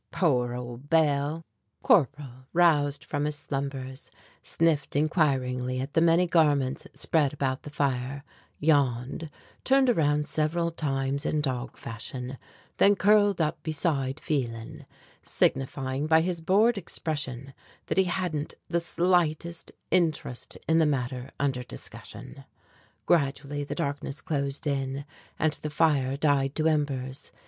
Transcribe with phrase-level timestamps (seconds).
[0.11, 1.45] Poor old Bell."
[1.83, 4.09] Corporal, roused from his slumbers,
[4.41, 8.23] sniffed inquiringly at the many garments spread about the fire,
[8.59, 9.29] yawned,
[9.63, 12.39] turned around several times in dog fashion,
[12.77, 14.87] then curled up beside Phelan,
[15.21, 17.53] signifying by his bored expression
[17.85, 22.43] that he hadn't the slightest interest in the matter under discussion.
[23.05, 25.05] Gradually the darkness closed in,
[25.37, 27.31] and the fire died to embers.